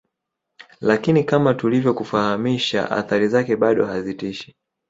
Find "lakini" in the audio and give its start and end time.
0.81-1.23